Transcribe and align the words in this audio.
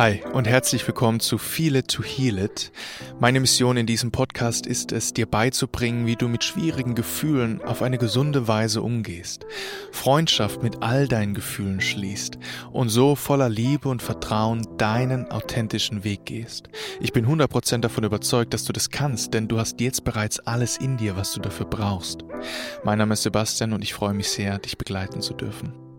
Hi 0.00 0.22
und 0.32 0.48
herzlich 0.48 0.86
willkommen 0.86 1.20
zu 1.20 1.36
Feel 1.36 1.76
It 1.76 1.88
to 1.88 2.02
Heal 2.02 2.38
It. 2.38 2.72
Meine 3.20 3.38
Mission 3.38 3.76
in 3.76 3.84
diesem 3.84 4.10
Podcast 4.10 4.66
ist 4.66 4.92
es, 4.92 5.12
dir 5.12 5.26
beizubringen, 5.26 6.06
wie 6.06 6.16
du 6.16 6.26
mit 6.26 6.42
schwierigen 6.42 6.94
Gefühlen 6.94 7.60
auf 7.60 7.82
eine 7.82 7.98
gesunde 7.98 8.48
Weise 8.48 8.80
umgehst, 8.80 9.44
Freundschaft 9.92 10.62
mit 10.62 10.82
all 10.82 11.06
deinen 11.06 11.34
Gefühlen 11.34 11.82
schließt 11.82 12.38
und 12.72 12.88
so 12.88 13.14
voller 13.14 13.50
Liebe 13.50 13.90
und 13.90 14.00
Vertrauen 14.00 14.66
deinen 14.78 15.30
authentischen 15.30 16.02
Weg 16.02 16.24
gehst. 16.24 16.70
Ich 17.02 17.12
bin 17.12 17.26
100% 17.26 17.80
davon 17.80 18.04
überzeugt, 18.04 18.54
dass 18.54 18.64
du 18.64 18.72
das 18.72 18.88
kannst, 18.88 19.34
denn 19.34 19.48
du 19.48 19.58
hast 19.58 19.82
jetzt 19.82 20.04
bereits 20.04 20.40
alles 20.40 20.78
in 20.78 20.96
dir, 20.96 21.18
was 21.18 21.34
du 21.34 21.40
dafür 21.40 21.66
brauchst. 21.66 22.24
Mein 22.84 22.96
Name 22.96 23.12
ist 23.12 23.24
Sebastian 23.24 23.74
und 23.74 23.82
ich 23.82 23.92
freue 23.92 24.14
mich 24.14 24.30
sehr, 24.30 24.58
dich 24.60 24.78
begleiten 24.78 25.20
zu 25.20 25.34
dürfen. 25.34 25.89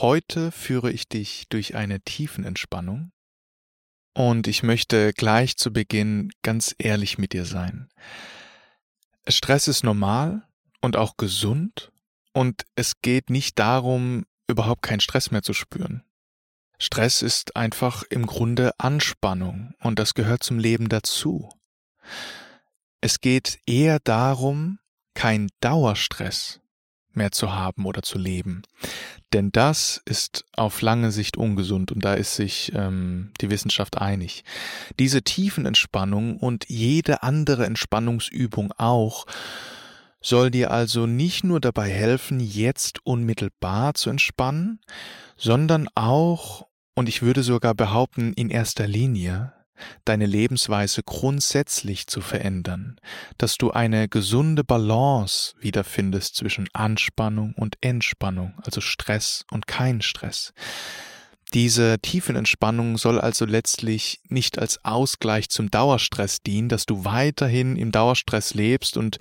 Heute 0.00 0.52
führe 0.52 0.92
ich 0.92 1.08
dich 1.08 1.48
durch 1.48 1.74
eine 1.74 2.00
Tiefenentspannung 2.00 3.10
und 4.14 4.46
ich 4.46 4.62
möchte 4.62 5.12
gleich 5.12 5.56
zu 5.56 5.72
Beginn 5.72 6.30
ganz 6.42 6.72
ehrlich 6.78 7.18
mit 7.18 7.32
dir 7.32 7.44
sein. 7.44 7.88
Stress 9.26 9.66
ist 9.66 9.82
normal 9.82 10.46
und 10.80 10.96
auch 10.96 11.16
gesund 11.16 11.90
und 12.32 12.64
es 12.76 13.02
geht 13.02 13.28
nicht 13.28 13.58
darum, 13.58 14.24
überhaupt 14.46 14.82
keinen 14.82 15.00
Stress 15.00 15.32
mehr 15.32 15.42
zu 15.42 15.52
spüren. 15.52 16.04
Stress 16.78 17.20
ist 17.20 17.56
einfach 17.56 18.04
im 18.04 18.24
Grunde 18.24 18.78
Anspannung 18.78 19.74
und 19.80 19.98
das 19.98 20.14
gehört 20.14 20.44
zum 20.44 20.60
Leben 20.60 20.88
dazu. 20.88 21.48
Es 23.00 23.20
geht 23.20 23.58
eher 23.66 23.98
darum, 23.98 24.78
kein 25.14 25.48
Dauerstress 25.58 26.60
mehr 27.18 27.32
zu 27.32 27.54
haben 27.54 27.84
oder 27.84 28.02
zu 28.02 28.18
leben. 28.18 28.62
Denn 29.34 29.52
das 29.52 30.00
ist 30.06 30.46
auf 30.56 30.80
lange 30.80 31.10
Sicht 31.10 31.36
ungesund 31.36 31.92
und 31.92 32.04
da 32.04 32.14
ist 32.14 32.34
sich 32.34 32.72
ähm, 32.74 33.32
die 33.42 33.50
Wissenschaft 33.50 33.98
einig. 33.98 34.42
Diese 34.98 35.22
tiefen 35.22 35.66
Entspannung 35.66 36.38
und 36.38 36.64
jede 36.68 37.22
andere 37.22 37.66
Entspannungsübung 37.66 38.72
auch 38.72 39.26
soll 40.20 40.50
dir 40.50 40.70
also 40.70 41.06
nicht 41.06 41.44
nur 41.44 41.60
dabei 41.60 41.90
helfen, 41.90 42.40
jetzt 42.40 43.04
unmittelbar 43.04 43.94
zu 43.94 44.10
entspannen, 44.10 44.80
sondern 45.36 45.88
auch, 45.94 46.66
und 46.94 47.08
ich 47.08 47.22
würde 47.22 47.42
sogar 47.42 47.74
behaupten, 47.74 48.32
in 48.32 48.50
erster 48.50 48.88
Linie 48.88 49.52
deine 50.04 50.26
Lebensweise 50.26 51.02
grundsätzlich 51.02 52.06
zu 52.06 52.20
verändern, 52.20 53.00
dass 53.38 53.56
du 53.56 53.70
eine 53.70 54.08
gesunde 54.08 54.64
Balance 54.64 55.54
wiederfindest 55.60 56.36
zwischen 56.36 56.68
Anspannung 56.72 57.54
und 57.54 57.76
Entspannung, 57.80 58.54
also 58.62 58.80
Stress 58.80 59.44
und 59.50 59.66
kein 59.66 60.02
Stress. 60.02 60.52
Diese 61.54 61.98
Tiefenentspannung 62.00 62.98
soll 62.98 63.18
also 63.18 63.46
letztlich 63.46 64.20
nicht 64.28 64.58
als 64.58 64.84
Ausgleich 64.84 65.48
zum 65.48 65.70
Dauerstress 65.70 66.42
dienen, 66.42 66.68
dass 66.68 66.84
du 66.84 67.06
weiterhin 67.06 67.76
im 67.76 67.90
Dauerstress 67.90 68.52
lebst 68.52 68.98
und 68.98 69.18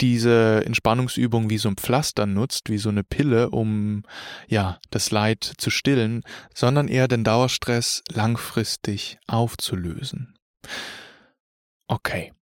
diese 0.00 0.64
Entspannungsübung 0.64 1.50
wie 1.50 1.58
so 1.58 1.68
ein 1.68 1.76
Pflaster 1.76 2.24
nutzt, 2.24 2.70
wie 2.70 2.78
so 2.78 2.88
eine 2.88 3.04
Pille, 3.04 3.50
um 3.50 4.04
ja, 4.48 4.80
das 4.90 5.10
Leid 5.10 5.52
zu 5.58 5.68
stillen, 5.68 6.22
sondern 6.54 6.88
eher 6.88 7.08
den 7.08 7.24
Dauerstress 7.24 8.02
langfristig 8.10 9.18
aufzulösen. 9.26 10.34
Okay. 11.88 12.32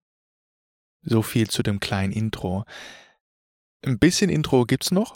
So 1.02 1.22
viel 1.22 1.50
zu 1.50 1.62
dem 1.62 1.80
kleinen 1.80 2.12
Intro. 2.12 2.64
Ein 3.84 3.98
bisschen 3.98 4.30
Intro 4.30 4.64
gibt's 4.64 4.90
noch. 4.90 5.14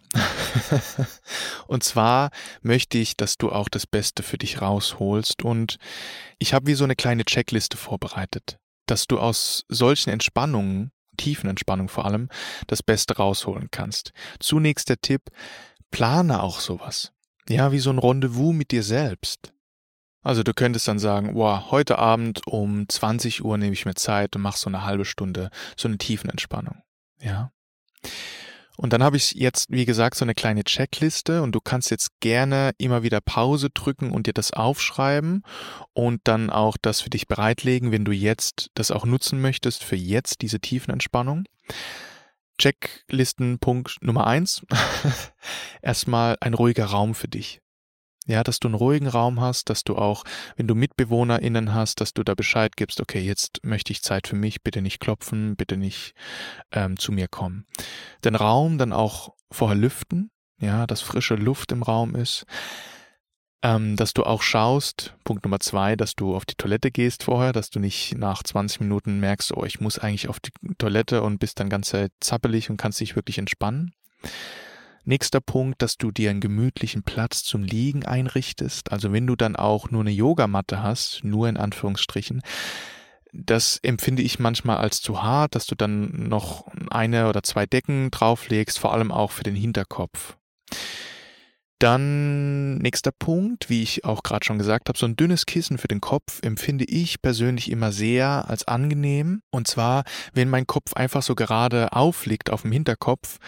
und 1.67 1.83
zwar 1.83 2.31
möchte 2.61 2.99
ich, 2.99 3.17
dass 3.17 3.39
du 3.39 3.51
auch 3.51 3.69
das 3.69 3.87
Beste 3.87 4.23
für 4.23 4.37
dich 4.37 4.61
rausholst. 4.61 5.43
Und 5.43 5.79
ich 6.39 6.53
habe 6.53 6.67
wie 6.67 6.75
so 6.75 6.85
eine 6.85 6.97
kleine 6.97 7.25
Checkliste 7.25 7.79
vorbereitet, 7.79 8.59
dass 8.87 9.07
du 9.07 9.19
aus 9.19 9.65
solchen 9.69 10.11
Entspannungen, 10.11 10.93
tiefen 11.17 11.49
Entspannungen 11.49 11.89
vor 11.89 12.05
allem, 12.05 12.29
das 12.67 12.83
Beste 12.83 13.17
rausholen 13.17 13.69
kannst. 13.71 14.13
Zunächst 14.39 14.91
der 14.91 15.01
Tipp, 15.01 15.23
plane 15.91 16.43
auch 16.43 16.61
sowas. 16.61 17.13
Ja, 17.49 17.73
wie 17.73 17.79
so 17.79 17.89
ein 17.91 17.99
Rendezvous 17.99 18.55
mit 18.55 18.71
dir 18.71 18.83
selbst. 18.83 19.55
Also 20.23 20.43
du 20.43 20.53
könntest 20.53 20.87
dann 20.89 20.99
sagen, 20.99 21.35
wow, 21.35 21.71
heute 21.71 21.99
Abend 21.99 22.47
um 22.47 22.87
20 22.87 23.45
Uhr 23.45 23.57
nehme 23.57 23.73
ich 23.73 23.87
mir 23.87 23.95
Zeit 23.95 24.37
und 24.37 24.43
mache 24.43 24.59
so 24.59 24.69
eine 24.69 24.85
halbe 24.85 25.07
Stunde 25.07 25.49
so 25.75 25.89
eine 25.89 25.97
tiefen 25.97 26.29
Entspannung. 26.29 26.83
Ja. 27.19 27.51
Und 28.81 28.93
dann 28.93 29.03
habe 29.03 29.17
ich 29.17 29.33
jetzt, 29.33 29.73
wie 29.73 29.85
gesagt, 29.85 30.17
so 30.17 30.25
eine 30.25 30.37
kleine 30.37 30.63
Checkliste 30.63 31.43
und 31.43 31.51
du 31.51 31.61
kannst 31.61 31.91
jetzt 31.91 32.21
gerne 32.21 32.71
immer 32.79 33.03
wieder 33.03 33.21
Pause 33.21 33.71
drücken 33.71 34.13
und 34.13 34.29
dir 34.29 34.33
das 34.33 34.53
aufschreiben 34.53 35.43
und 35.95 36.21
dann 36.23 36.49
auch 36.49 36.77
das 36.81 37.01
für 37.01 37.11
dich 37.11 37.27
bereitlegen, 37.27 37.91
wenn 37.91 38.05
du 38.05 38.13
jetzt 38.13 38.71
das 38.75 38.93
auch 38.93 39.05
nutzen 39.05 39.41
möchtest 39.41 39.83
für 39.83 39.97
jetzt 39.97 40.43
diese 40.43 40.61
tiefen 40.61 40.93
Entspannung. 40.93 41.43
Checklistenpunkt 42.59 43.97
Nummer 44.01 44.29
eins. 44.29 44.63
Erstmal 45.83 46.37
ein 46.41 46.55
ruhiger 46.55 46.87
Raum 46.87 47.17
für 47.17 47.29
dich. 47.29 47.61
Ja, 48.29 48.45
dass 48.45 48.61
du 48.61 48.69
einen 48.69 48.75
ruhigen 48.75 49.07
Raum 49.07 49.41
hast, 49.41 49.71
dass 49.71 49.85
du 49.85 49.97
auch, 49.97 50.23
wenn 50.57 50.69
du 50.69 50.75
MitbewohnerInnen 50.75 51.73
hast, 51.73 52.03
dass 52.03 52.13
du 52.13 52.23
da 52.23 52.35
Bescheid 52.35 52.77
gibst, 52.77 53.01
okay, 53.01 53.21
jetzt 53.21 53.61
möchte 53.65 53.91
ich 53.91 54.03
Zeit 54.03 54.29
für 54.29 54.37
mich, 54.37 54.63
bitte 54.63 54.83
nicht 54.83 55.01
klopfen, 55.01 55.57
bitte 55.57 55.79
nicht 55.79 56.13
ähm, 56.71 56.99
zu 56.99 57.11
mir 57.11 57.27
kommen. 57.27 57.65
Den 58.25 58.35
Raum 58.35 58.77
dann 58.77 58.93
auch 58.93 59.35
vorher 59.51 59.79
lüften, 59.79 60.31
ja, 60.61 60.87
dass 60.87 61.01
frische 61.01 61.37
Luft 61.37 61.73
im 61.73 61.83
Raum 61.83 62.15
ist. 62.15 62.45
Ähm, 63.63 63.97
dass 63.97 64.13
du 64.13 64.25
auch 64.25 64.43
schaust, 64.43 65.17
Punkt 65.25 65.45
Nummer 65.45 65.59
zwei, 65.59 65.97
dass 65.97 66.15
du 66.15 66.37
auf 66.37 66.45
die 66.45 66.55
Toilette 66.55 66.91
gehst 66.93 67.25
vorher, 67.25 67.53
dass 67.53 67.71
du 67.71 67.81
nicht 67.81 68.15
nach 68.17 68.43
20 68.43 68.81
Minuten 68.81 69.19
merkst, 69.21 69.57
oh, 69.57 69.65
ich 69.65 69.81
muss 69.81 69.99
eigentlich 69.99 70.29
auf 70.29 70.39
die 70.39 70.53
Toilette 70.77 71.23
und 71.23 71.39
bist 71.39 71.59
dann 71.59 71.71
ganz 71.71 71.97
zappelig 72.21 72.69
und 72.71 72.77
kannst 72.77 73.01
dich 73.01 73.17
wirklich 73.17 73.39
entspannen. 73.39 73.95
Nächster 75.09 75.41
Punkt, 75.41 75.81
dass 75.81 75.97
du 75.97 76.11
dir 76.11 76.29
einen 76.29 76.43
gemütlichen 76.43 77.03
Platz 77.03 77.43
zum 77.43 77.63
Liegen 77.63 78.05
einrichtest. 78.05 78.93
Also 78.93 79.11
wenn 79.11 79.27
du 79.27 79.37
dann 79.37 79.57
auch 79.57 79.91
nur 79.91 80.03
eine 80.03 80.11
Yogamatte 80.11 80.83
hast, 80.83 81.25
nur 81.25 81.49
in 81.49 81.57
Anführungsstrichen, 81.57 82.43
das 83.33 83.79
empfinde 83.83 84.21
ich 84.21 84.39
manchmal 84.39 84.77
als 84.77 85.01
zu 85.01 85.23
hart, 85.23 85.55
dass 85.55 85.65
du 85.65 85.77
dann 85.77 86.29
noch 86.29 86.67
eine 86.91 87.31
oder 87.31 87.43
zwei 87.43 87.65
Decken 87.65 88.11
drauflegst, 88.11 88.79
vor 88.79 88.93
allem 88.93 89.11
auch 89.11 89.31
für 89.31 89.45
den 89.45 89.57
Hinterkopf. 89.57 90.37
Dann 91.79 92.77
nächster 92.77 93.13
Punkt, 93.13 93.71
wie 93.71 93.83
ich 93.83 94.05
auch 94.05 94.23
gerade 94.23 94.45
schon 94.45 94.59
gesagt 94.59 94.91
habe, 94.91 94.99
so 94.99 95.07
ein 95.07 95.17
dünnes 95.17 95.47
Kissen 95.47 95.79
für 95.79 95.89
den 95.89 96.03
Kopf 96.03 96.41
empfinde 96.43 96.85
ich 96.85 97.23
persönlich 97.23 97.71
immer 97.71 97.93
sehr 97.93 98.45
als 98.51 98.69
angenehm. 98.69 99.41
Und 99.51 99.69
zwar, 99.69 100.05
wenn 100.35 100.51
mein 100.51 100.67
Kopf 100.67 100.93
einfach 100.93 101.23
so 101.23 101.35
gerade 101.35 101.95
aufliegt 101.95 102.51
auf 102.51 102.61
dem 102.61 102.73
Hinterkopf, 102.73 103.39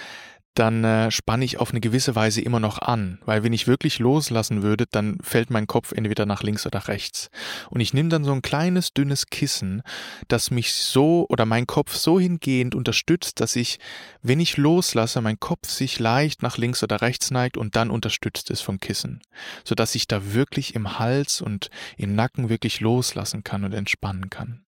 dann 0.55 0.83
äh, 0.83 1.11
spanne 1.11 1.45
ich 1.45 1.59
auf 1.59 1.71
eine 1.71 1.81
gewisse 1.81 2.17
Weise 2.17 2.41
immer 2.41 2.61
noch 2.61 2.79
an, 2.79 3.21
weil 3.25 3.45
wenn 3.45 3.53
ich 3.53 3.67
wirklich 3.67 3.99
loslassen 3.99 4.63
würde, 4.63 4.87
dann 4.91 5.19
fällt 5.23 5.51
mein 5.51 5.67
Kopf 5.67 5.93
entweder 5.93 6.27
nach 6.27 6.43
links 6.43 6.67
oder 6.67 6.89
rechts. 6.89 7.31
Und 7.71 7.81
ich 7.81 7.95
nehme 7.95 8.09
dann 8.09 8.25
so 8.25 8.33
ein 8.33 8.43
kleines, 8.43 8.93
dünnes 8.93 9.27
Kissen, 9.27 9.83
das 10.29 10.51
mich 10.51 10.75
so 10.75 11.27
oder 11.29 11.47
mein 11.47 11.67
Kopf 11.67 11.95
so 11.95 12.19
hingehend 12.19 12.75
unterstützt, 12.75 13.41
dass 13.41 13.55
ich, 13.55 13.79
wenn 14.23 14.41
ich 14.41 14.57
loslasse, 14.57 15.21
mein 15.21 15.39
Kopf 15.39 15.69
sich 15.69 15.99
leicht 15.99 16.43
nach 16.43 16.59
links 16.59 16.83
oder 16.83 17.01
rechts 17.01 17.31
neigt 17.31 17.57
und 17.57 17.77
dann 17.77 17.91
unterstützt 17.91 18.51
ist 18.51 18.61
vom 18.61 18.81
Kissen, 18.81 19.23
sodass 19.65 19.95
ich 19.95 20.09
da 20.09 20.35
wirklich 20.35 20.75
im 20.75 20.99
Hals 20.99 21.41
und 21.41 21.71
im 21.97 22.15
Nacken 22.15 22.49
wirklich 22.49 22.81
loslassen 22.81 23.45
kann 23.45 23.65
und 23.65 23.73
entspannen 23.73 24.31
kann. 24.31 24.65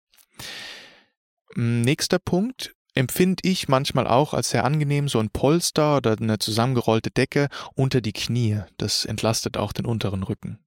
Nächster 1.55 2.19
Punkt, 2.19 2.73
empfinde 2.95 3.41
ich 3.43 3.67
manchmal 3.67 4.07
auch 4.07 4.33
als 4.33 4.49
sehr 4.49 4.65
angenehm, 4.65 5.07
so 5.07 5.19
ein 5.19 5.29
Polster 5.29 5.97
oder 5.97 6.17
eine 6.19 6.39
zusammengerollte 6.39 7.11
Decke 7.11 7.49
unter 7.75 8.01
die 8.01 8.13
Knie. 8.13 8.61
Das 8.77 9.05
entlastet 9.05 9.57
auch 9.57 9.73
den 9.73 9.85
unteren 9.85 10.23
Rücken. 10.23 10.59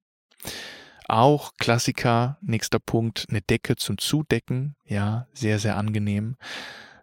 Auch 1.07 1.53
Klassiker, 1.57 2.37
nächster 2.41 2.79
Punkt, 2.79 3.27
eine 3.29 3.41
Decke 3.41 3.77
zum 3.77 3.97
Zudecken. 3.97 4.75
Ja, 4.85 5.27
sehr, 5.33 5.57
sehr 5.59 5.77
angenehm. 5.77 6.35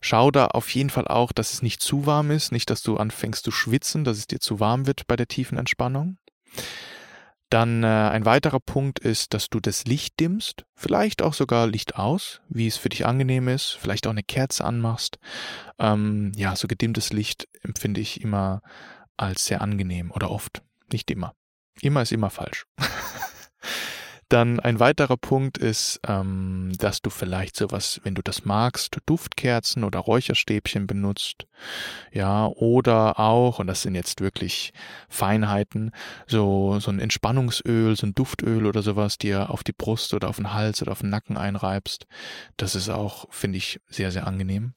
Schau 0.02 0.30
da 0.30 0.48
auf 0.48 0.68
jeden 0.74 0.90
Fall 0.90 1.08
auch, 1.08 1.32
dass 1.32 1.54
es 1.54 1.62
nicht 1.62 1.80
zu 1.80 2.04
warm 2.04 2.30
ist, 2.30 2.52
nicht, 2.52 2.68
dass 2.68 2.82
du 2.82 2.98
anfängst 2.98 3.42
zu 3.42 3.50
schwitzen, 3.50 4.04
dass 4.04 4.18
es 4.18 4.26
dir 4.26 4.40
zu 4.40 4.60
warm 4.60 4.86
wird 4.86 5.06
bei 5.06 5.16
der 5.16 5.28
tiefen 5.28 5.56
Entspannung. 5.56 6.18
Dann 7.54 7.84
äh, 7.84 7.86
ein 7.86 8.24
weiterer 8.24 8.58
Punkt 8.58 8.98
ist, 8.98 9.32
dass 9.32 9.48
du 9.48 9.60
das 9.60 9.84
Licht 9.84 10.18
dimmst, 10.18 10.64
vielleicht 10.74 11.22
auch 11.22 11.34
sogar 11.34 11.68
Licht 11.68 11.94
aus, 11.94 12.40
wie 12.48 12.66
es 12.66 12.76
für 12.76 12.88
dich 12.88 13.06
angenehm 13.06 13.46
ist, 13.46 13.78
vielleicht 13.80 14.08
auch 14.08 14.10
eine 14.10 14.24
Kerze 14.24 14.64
anmachst. 14.64 15.20
Ähm, 15.78 16.32
ja, 16.34 16.56
so 16.56 16.66
gedimmtes 16.66 17.12
Licht 17.12 17.46
empfinde 17.62 18.00
ich 18.00 18.20
immer 18.22 18.60
als 19.16 19.46
sehr 19.46 19.60
angenehm 19.60 20.10
oder 20.10 20.32
oft, 20.32 20.64
nicht 20.92 21.12
immer. 21.12 21.36
Immer 21.80 22.02
ist 22.02 22.10
immer 22.10 22.30
falsch. 22.30 22.66
Dann 24.34 24.58
ein 24.58 24.80
weiterer 24.80 25.16
Punkt 25.16 25.58
ist, 25.58 26.00
ähm, 26.08 26.72
dass 26.78 27.00
du 27.00 27.08
vielleicht 27.08 27.54
sowas, 27.54 28.00
wenn 28.02 28.16
du 28.16 28.22
das 28.22 28.44
magst, 28.44 28.98
Duftkerzen 29.06 29.84
oder 29.84 30.00
Räucherstäbchen 30.00 30.88
benutzt. 30.88 31.46
Ja, 32.10 32.48
oder 32.48 33.20
auch, 33.20 33.60
und 33.60 33.68
das 33.68 33.82
sind 33.82 33.94
jetzt 33.94 34.20
wirklich 34.20 34.72
Feinheiten, 35.08 35.92
so, 36.26 36.80
so 36.80 36.90
ein 36.90 36.98
Entspannungsöl, 36.98 37.94
so 37.94 38.08
ein 38.08 38.16
Duftöl 38.16 38.66
oder 38.66 38.82
sowas, 38.82 39.18
dir 39.18 39.50
auf 39.50 39.62
die 39.62 39.72
Brust 39.72 40.12
oder 40.14 40.28
auf 40.28 40.36
den 40.38 40.52
Hals 40.52 40.82
oder 40.82 40.90
auf 40.90 41.02
den 41.02 41.10
Nacken 41.10 41.36
einreibst. 41.36 42.08
Das 42.56 42.74
ist 42.74 42.88
auch, 42.88 43.26
finde 43.30 43.58
ich, 43.58 43.78
sehr, 43.86 44.10
sehr 44.10 44.26
angenehm. 44.26 44.74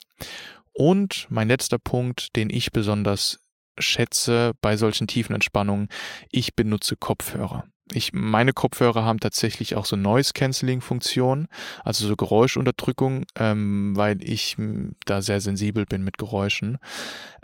Und 0.71 1.25
mein 1.31 1.47
letzter 1.47 1.79
Punkt, 1.79 2.35
den 2.35 2.51
ich 2.51 2.71
besonders 2.71 3.39
schätze 3.79 4.51
bei 4.61 4.77
solchen 4.77 5.07
tiefen 5.07 5.33
Entspannungen, 5.33 5.87
ich 6.29 6.55
benutze 6.55 6.95
Kopfhörer. 6.95 7.63
Ich, 7.93 8.11
meine 8.13 8.53
Kopfhörer 8.53 9.05
haben 9.05 9.19
tatsächlich 9.19 9.75
auch 9.75 9.85
so 9.85 9.95
Noise-Canceling-Funktion, 9.95 11.47
also 11.83 12.07
so 12.07 12.15
Geräuschunterdrückung, 12.15 13.25
ähm, 13.39 13.95
weil 13.95 14.21
ich 14.21 14.57
da 15.05 15.21
sehr 15.21 15.39
sensibel 15.39 15.85
bin 15.85 16.03
mit 16.03 16.17
Geräuschen. 16.17 16.79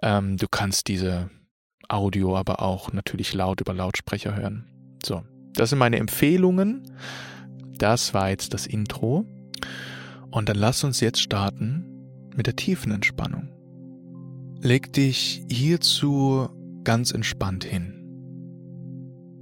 Ähm, 0.02 0.38
du 0.38 0.48
kannst 0.50 0.88
diese 0.90 1.30
Audio 1.88 2.36
aber 2.38 2.62
auch 2.62 2.92
natürlich 2.92 3.34
laut 3.34 3.62
über 3.62 3.74
Lautsprecher 3.74 4.36
hören. 4.36 4.66
So, 5.06 5.24
das 5.54 5.70
sind 5.70 5.80
meine 5.80 5.98
Empfehlungen. 5.98 6.84
Das 7.78 8.14
war 8.14 8.30
jetzt 8.30 8.54
das 8.54 8.68
Intro. 8.68 9.26
Und 10.32 10.50
dann 10.50 10.58
lass 10.58 10.84
uns 10.84 11.00
jetzt 11.00 11.22
starten 11.22 11.86
mit 12.36 12.48
der 12.48 12.56
tiefen 12.56 12.92
Entspannung. 12.92 13.50
Leg 14.62 14.92
dich 14.94 15.44
hierzu 15.50 16.50
ganz 16.84 17.12
entspannt 17.12 17.64
hin. 17.64 18.00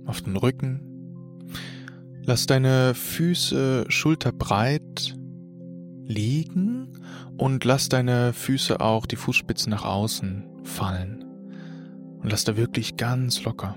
Auf 0.06 0.22
den 0.22 0.36
Rücken. 0.36 0.91
Lass 2.24 2.46
deine 2.46 2.94
Füße 2.94 3.86
schulterbreit 3.88 5.16
liegen 6.06 6.90
und 7.38 7.66
lass 7.66 7.90
deine 7.90 8.34
Füße 8.34 8.80
auch 8.80 9.06
die 9.06 9.16
Fußspitzen 9.16 9.72
nach 9.72 9.86
außen 9.86 10.44
fallen. 10.64 11.26
Und 12.22 12.32
lass 12.32 12.44
da 12.44 12.56
wirklich 12.58 12.98
ganz 12.98 13.44
locker. 13.44 13.76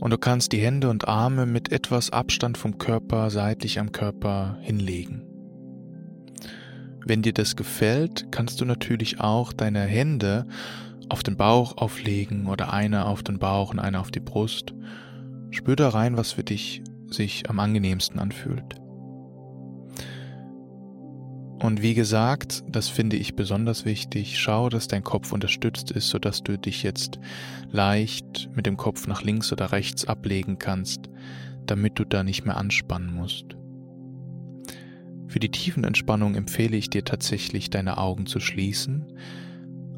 Und 0.00 0.10
du 0.10 0.18
kannst 0.18 0.52
die 0.52 0.60
Hände 0.60 0.88
und 0.88 1.06
Arme 1.06 1.46
mit 1.46 1.70
etwas 1.70 2.10
Abstand 2.10 2.58
vom 2.58 2.78
Körper 2.78 3.30
seitlich 3.30 3.78
am 3.78 3.92
Körper 3.92 4.58
hinlegen. 4.60 5.22
Wenn 7.06 7.22
dir 7.22 7.32
das 7.32 7.54
gefällt, 7.54 8.32
kannst 8.32 8.60
du 8.60 8.64
natürlich 8.64 9.20
auch 9.20 9.52
deine 9.52 9.80
Hände 9.80 10.46
auf 11.08 11.22
den 11.22 11.36
Bauch 11.36 11.76
auflegen 11.76 12.46
oder 12.46 12.72
eine 12.72 13.06
auf 13.06 13.22
den 13.22 13.38
Bauch 13.38 13.70
und 13.70 13.78
eine 13.78 14.00
auf 14.00 14.10
die 14.10 14.20
Brust. 14.20 14.74
Spür 15.50 15.76
da 15.76 15.88
rein, 15.88 16.16
was 16.16 16.32
für 16.32 16.44
dich 16.44 16.82
sich 17.08 17.48
am 17.50 17.58
angenehmsten 17.58 18.18
anfühlt. 18.18 18.80
Und 21.62 21.82
wie 21.82 21.92
gesagt, 21.92 22.64
das 22.68 22.88
finde 22.88 23.16
ich 23.16 23.36
besonders 23.36 23.84
wichtig, 23.84 24.38
schau, 24.38 24.70
dass 24.70 24.88
dein 24.88 25.04
Kopf 25.04 25.32
unterstützt 25.32 25.90
ist, 25.90 26.08
sodass 26.08 26.42
du 26.42 26.56
dich 26.56 26.82
jetzt 26.82 27.20
leicht 27.70 28.48
mit 28.54 28.64
dem 28.64 28.78
Kopf 28.78 29.06
nach 29.06 29.22
links 29.22 29.52
oder 29.52 29.70
rechts 29.70 30.06
ablegen 30.06 30.58
kannst, 30.58 31.10
damit 31.66 31.98
du 31.98 32.04
da 32.04 32.24
nicht 32.24 32.46
mehr 32.46 32.56
anspannen 32.56 33.12
musst. 33.12 33.56
Für 35.26 35.38
die 35.38 35.50
tiefen 35.50 35.84
Entspannung 35.84 36.34
empfehle 36.34 36.76
ich 36.76 36.88
dir 36.88 37.04
tatsächlich, 37.04 37.68
deine 37.68 37.98
Augen 37.98 38.24
zu 38.24 38.40
schließen, 38.40 39.12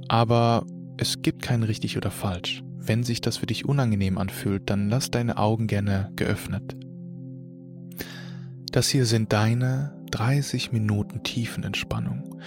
aber 0.09 0.67
es 0.97 1.23
gibt 1.23 1.43
kein 1.43 1.63
richtig 1.63 1.97
oder 1.97 2.11
falsch. 2.11 2.65
Wenn 2.85 3.05
sich 3.05 3.21
das 3.21 3.37
für 3.37 3.47
dich 3.47 3.65
unangenehm 3.65 4.19
anfühlt, 4.19 4.69
dann 4.69 4.89
lass 4.89 5.11
deine 5.11 5.37
Augen 5.37 5.69
gerne 5.69 6.11
geöffnet. 6.17 6.77
Das 8.73 8.89
hier 8.89 9.07
sind 9.07 9.33
deine 9.33 9.95
30 10.11 10.73
Minuten 10.73 11.23
tiefen 11.23 11.63
Entspannung, 11.63 12.41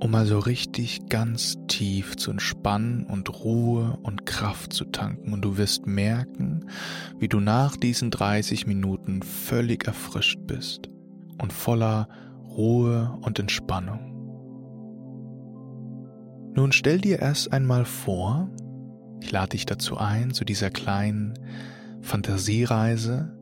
um 0.00 0.14
also 0.14 0.38
richtig 0.38 1.08
ganz 1.10 1.58
tief 1.68 2.16
zu 2.16 2.30
entspannen 2.30 3.04
und 3.04 3.28
Ruhe 3.44 3.98
und 4.02 4.24
Kraft 4.24 4.72
zu 4.72 4.86
tanken. 4.86 5.34
Und 5.34 5.42
du 5.42 5.58
wirst 5.58 5.86
merken, 5.86 6.64
wie 7.18 7.28
du 7.28 7.40
nach 7.40 7.76
diesen 7.76 8.10
30 8.10 8.66
Minuten 8.66 9.22
völlig 9.22 9.86
erfrischt 9.86 10.38
bist 10.46 10.88
und 11.42 11.52
voller 11.52 12.08
Ruhe 12.42 13.18
und 13.20 13.38
Entspannung. 13.38 14.12
Nun 16.56 16.72
stell 16.72 17.00
dir 17.00 17.18
erst 17.18 17.52
einmal 17.52 17.84
vor, 17.84 18.48
ich 19.24 19.32
lade 19.32 19.50
dich 19.50 19.64
dazu 19.64 19.96
ein, 19.96 20.32
zu 20.32 20.44
dieser 20.44 20.68
kleinen 20.68 21.32
Fantasiereise. 22.02 23.34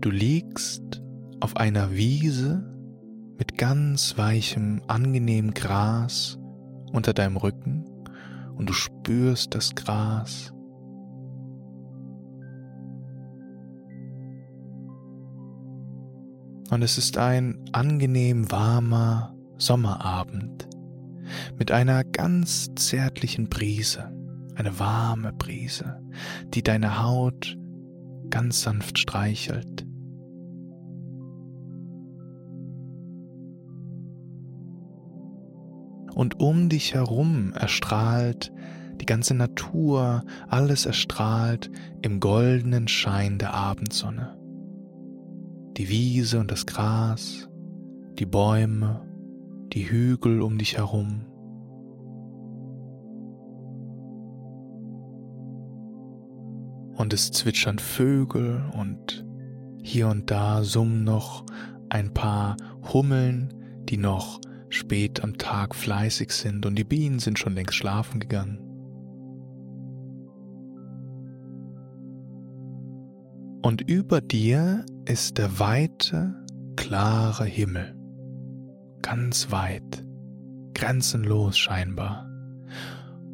Du 0.00 0.10
liegst 0.10 1.02
auf 1.40 1.56
einer 1.56 1.92
Wiese 1.92 2.62
mit 3.38 3.56
ganz 3.56 4.18
weichem, 4.18 4.82
angenehmem 4.86 5.54
Gras 5.54 6.38
unter 6.92 7.14
deinem 7.14 7.38
Rücken 7.38 7.86
und 8.56 8.68
du 8.68 8.74
spürst 8.74 9.54
das 9.54 9.74
Gras 9.74 10.52
und 16.70 16.82
es 16.82 16.98
ist 16.98 17.16
ein 17.16 17.58
angenehm 17.72 18.50
warmer 18.50 19.34
Sommerabend 19.56 20.68
mit 21.58 21.70
einer 21.72 22.04
ganz 22.04 22.74
zärtlichen 22.74 23.48
Brise, 23.48 24.12
eine 24.54 24.78
warme 24.78 25.32
Brise, 25.32 26.00
die 26.48 26.62
deine 26.62 27.02
Haut 27.02 27.58
ganz 28.30 28.62
sanft 28.62 28.98
streichelt. 28.98 29.86
Und 36.14 36.40
um 36.40 36.68
dich 36.68 36.94
herum 36.94 37.52
erstrahlt 37.54 38.52
die 39.00 39.06
ganze 39.06 39.34
Natur, 39.34 40.22
alles 40.48 40.86
erstrahlt 40.86 41.70
im 42.02 42.20
goldenen 42.20 42.86
Schein 42.86 43.38
der 43.38 43.52
Abendsonne 43.52 44.38
die 45.76 45.88
Wiese 45.88 46.38
und 46.38 46.50
das 46.50 46.66
Gras, 46.66 47.48
die 48.18 48.26
Bäume, 48.26 49.00
die 49.72 49.90
Hügel 49.90 50.40
um 50.40 50.58
dich 50.58 50.76
herum. 50.76 51.26
Und 56.96 57.12
es 57.12 57.30
zwitschern 57.30 57.78
Vögel 57.78 58.62
und 58.72 59.24
hier 59.82 60.08
und 60.08 60.30
da 60.30 60.62
summen 60.62 61.04
noch 61.04 61.44
ein 61.88 62.14
paar 62.14 62.56
Hummeln, 62.92 63.52
die 63.88 63.96
noch 63.96 64.40
spät 64.68 65.22
am 65.22 65.38
Tag 65.38 65.74
fleißig 65.74 66.32
sind 66.32 66.66
und 66.66 66.76
die 66.76 66.84
Bienen 66.84 67.18
sind 67.18 67.38
schon 67.38 67.54
längst 67.54 67.74
schlafen 67.74 68.20
gegangen. 68.20 68.58
Und 73.62 73.80
über 73.80 74.20
dir 74.20 74.84
ist 75.06 75.38
der 75.38 75.58
weite, 75.58 76.34
klare 76.76 77.46
Himmel. 77.46 77.96
Ganz 79.00 79.50
weit, 79.50 80.04
grenzenlos 80.74 81.56
scheinbar. 81.56 82.28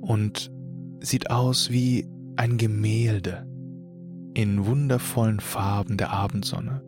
Und 0.01 0.53
sieht 1.01 1.31
aus 1.31 1.71
wie 1.71 2.09
ein 2.37 2.57
Gemälde 2.57 3.47
in 4.35 4.67
wundervollen 4.67 5.41
Farben 5.41 5.97
der 5.97 6.13
Abendsonne. 6.13 6.83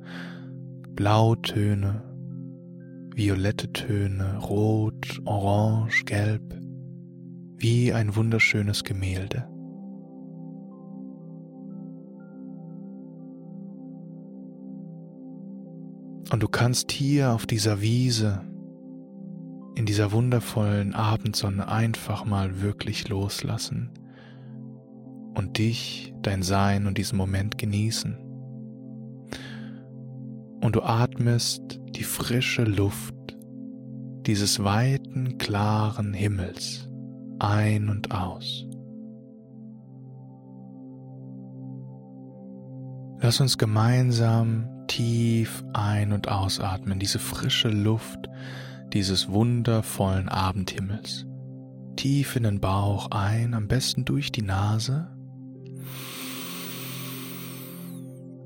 Blautöne, 0.95 2.03
violette 3.15 3.73
Töne, 3.73 4.39
rot, 4.39 5.21
orange, 5.25 6.05
gelb, 6.05 6.59
wie 7.57 7.93
ein 7.93 8.15
wunderschönes 8.15 8.85
Gemälde. 8.85 9.49
Und 16.31 16.43
du 16.43 16.49
kannst 16.49 16.93
hier 16.93 17.33
auf 17.33 17.47
dieser 17.47 17.83
Wiese, 17.83 18.41
in 19.75 19.87
dieser 19.87 20.13
wundervollen 20.13 20.95
Abendsonne 20.95 21.69
einfach 21.69 22.25
mal 22.25 22.63
wirklich 22.63 23.09
loslassen 23.09 23.91
und 25.35 25.59
dich, 25.59 26.15
dein 26.23 26.43
Sein 26.43 26.87
und 26.87 26.99
diesen 26.99 27.17
Moment 27.17 27.59
genießen. 27.59 28.19
Und 30.61 30.77
du 30.77 30.83
atmest 30.83 31.81
die 31.97 32.05
frische 32.05 32.65
Luft 32.65 33.15
dieses 34.27 34.63
weiten, 34.63 35.39
klaren 35.39 36.15
Himmels 36.15 36.89
ein 37.39 37.89
und 37.89 38.13
aus. 38.13 38.67
Lass 43.21 43.41
uns 43.41 43.59
gemeinsam 43.59 44.69
tief 44.87 45.65
ein- 45.73 46.13
und 46.13 46.29
ausatmen, 46.29 46.99
diese 46.99 47.19
frische 47.19 47.69
Luft 47.69 48.29
dieses 48.93 49.29
wundervollen 49.29 50.29
Abendhimmels. 50.29 51.27
Tief 51.97 52.37
in 52.37 52.43
den 52.43 52.61
Bauch 52.61 53.11
ein, 53.11 53.55
am 53.55 53.69
besten 53.69 54.05
durch 54.05 54.33
die 54.33 54.43
Nase. 54.43 55.09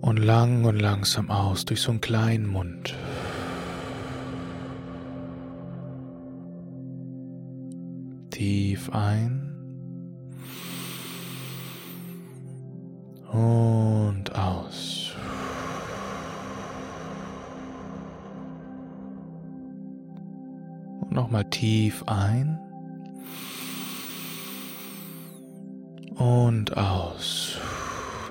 Und 0.01 0.19
lang 0.19 0.65
und 0.65 0.79
langsam 0.79 1.31
aus 1.31 1.65
durch 1.65 1.81
so 1.81 1.91
einen 1.91 2.01
kleinen 2.01 2.47
Mund. 2.47 2.95
Tief 8.31 8.91
ein. 8.91 9.43
Und 13.33 14.35
aus. 14.35 15.15
Und 21.01 21.13
nochmal 21.13 21.45
tief 21.51 22.03
ein. 22.07 22.59
Und 26.15 26.77
aus. 26.77 27.56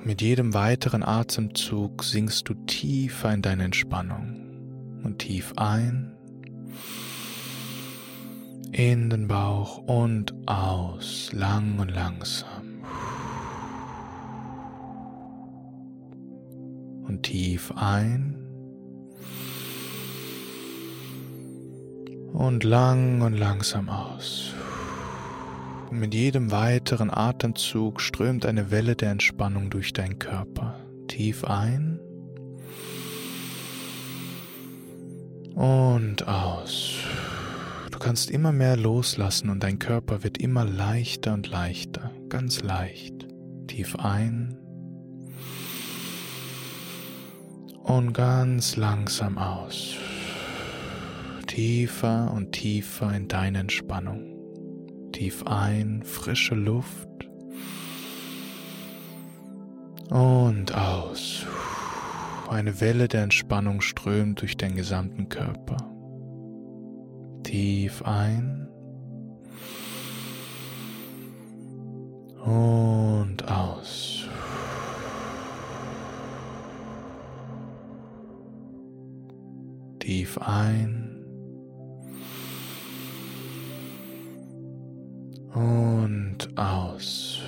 Mit 0.05 0.21
jedem 0.21 0.53
weiteren 0.53 1.01
Atemzug 1.01 2.03
sinkst 2.03 2.47
du 2.47 2.53
tiefer 2.53 3.33
in 3.33 3.41
deine 3.41 3.63
Entspannung. 3.63 4.99
Und 5.03 5.17
tief 5.17 5.51
ein 5.57 6.15
in 8.71 9.09
den 9.09 9.27
Bauch 9.27 9.79
und 9.79 10.35
aus, 10.47 11.31
lang 11.33 11.79
und 11.79 11.89
langsam. 11.89 12.83
Und 17.07 17.23
tief 17.23 17.73
ein 17.75 18.35
und 22.31 22.63
lang 22.63 23.23
und 23.23 23.33
langsam 23.33 23.89
aus. 23.89 24.53
Und 25.95 26.01
mit 26.01 26.13
jedem 26.13 26.51
weiteren 26.51 27.09
Atemzug 27.09 28.01
strömt 28.01 28.45
eine 28.45 28.69
Welle 28.69 28.97
der 28.97 29.11
Entspannung 29.11 29.69
durch 29.69 29.93
deinen 29.93 30.19
Körper. 30.19 30.77
Tief 31.07 31.45
ein 31.45 32.01
und 35.53 36.27
aus. 36.27 36.95
Du 37.91 37.99
kannst 37.99 38.29
immer 38.29 38.51
mehr 38.51 38.75
loslassen 38.75 39.49
und 39.49 39.63
dein 39.63 39.79
Körper 39.79 40.21
wird 40.21 40.37
immer 40.37 40.65
leichter 40.65 41.33
und 41.33 41.47
leichter, 41.47 42.11
ganz 42.27 42.61
leicht. 42.61 43.25
Tief 43.67 43.95
ein 43.95 44.57
und 47.83 48.11
ganz 48.11 48.75
langsam 48.75 49.37
aus. 49.37 49.95
Tiefer 51.47 52.33
und 52.33 52.51
tiefer 52.51 53.15
in 53.15 53.29
deine 53.29 53.59
Entspannung. 53.59 54.34
Tief 55.15 55.43
ein, 55.47 56.03
frische 56.03 56.55
Luft 56.55 57.07
und 60.09 60.75
aus. 60.75 61.45
Eine 62.49 62.81
Welle 62.81 63.07
der 63.07 63.23
Entspannung 63.23 63.79
strömt 63.79 64.41
durch 64.41 64.57
den 64.57 64.75
gesamten 64.75 65.29
Körper 65.29 65.77
tief 67.45 68.01
ein 68.01 68.67
und 72.43 73.37
aus. 73.47 74.27
Tief 79.99 80.37
ein 80.39 81.04
und 85.55 86.49
aus. 86.57 87.39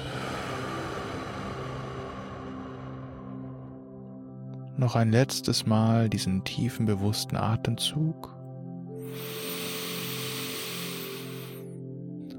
Noch 4.77 4.95
ein 4.95 5.11
letztes 5.11 5.65
Mal 5.65 6.09
diesen 6.09 6.43
tiefen 6.43 6.85
bewussten 6.85 7.35
Atemzug. 7.35 8.33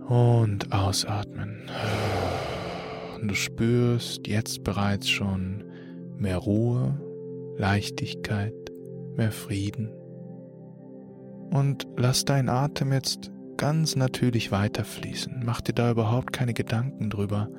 Und 0.09 0.73
ausatmen. 0.73 1.69
Und 3.21 3.29
du 3.29 3.35
spürst 3.35 4.27
jetzt 4.27 4.65
bereits 4.65 5.09
schon 5.11 5.65
mehr 6.17 6.39
Ruhe, 6.39 6.99
Leichtigkeit, 7.59 8.55
mehr 9.17 9.33
Frieden. 9.33 9.91
Und 11.51 11.87
lass 11.97 12.25
deinen 12.25 12.49
Atem 12.49 12.93
jetzt 12.93 13.31
ganz 13.59 13.97
natürlich 13.97 14.51
weiterfließen. 14.51 15.43
Mach 15.45 15.61
dir 15.61 15.75
da 15.75 15.91
überhaupt 15.91 16.33
keine 16.33 16.55
Gedanken 16.55 17.11
drüber. 17.11 17.51